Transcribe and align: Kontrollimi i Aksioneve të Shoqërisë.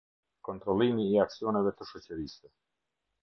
Kontrollimi 0.47 1.05
i 1.09 1.19
Aksioneve 1.25 1.75
të 1.81 1.87
Shoqërisë. 1.91 2.53